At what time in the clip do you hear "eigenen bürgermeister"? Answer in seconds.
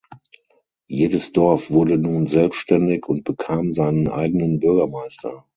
4.07-5.45